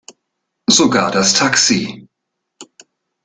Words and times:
Sogar 0.67 1.11
das 1.11 1.31
Taxi. 1.33 2.09